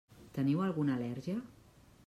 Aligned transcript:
Teniu 0.37 0.63
alguna 0.67 0.95
al·lèrgia? 0.97 1.39